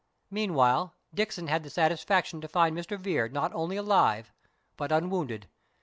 [0.31, 2.97] Meantime, Dixon had the satisfaction to find Mr.
[2.99, 4.33] Vere not only alive,
[4.75, 5.47] but unwounded.